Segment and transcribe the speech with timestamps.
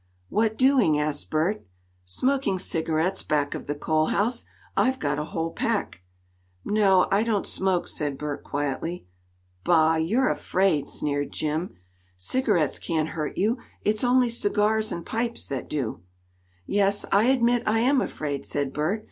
[0.29, 1.63] "What doing?" asked Bert.
[2.05, 4.45] "Smoking cigarettes back of the coal house.
[4.75, 6.01] I've got a whole pack."
[6.65, 9.05] "No; I don't smoke," said Bert quietly.
[9.63, 9.97] "Bah!
[9.97, 11.75] You're afraid!" sneered Jim.
[12.17, 13.59] "Cigarettes can't hurt you.
[13.83, 16.01] It's only cigars and pipes that do."
[16.65, 18.99] "Yes, I admit I am afraid," said Bert.